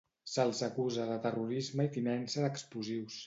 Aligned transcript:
Se'ls 0.35 0.61
acusa 0.67 1.05
de 1.09 1.17
terrorisme 1.27 1.87
i 1.89 1.93
tinença 1.99 2.47
d'explosius. 2.47 3.19